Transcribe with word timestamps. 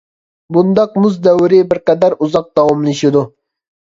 بۇنداق 0.55 0.95
مۇز 1.03 1.19
دەۋرى 1.29 1.59
بىر 1.73 1.81
قەدەر 1.91 2.17
ئۇزاق 2.21 2.49
داۋاملىشىدۇ. 2.61 3.23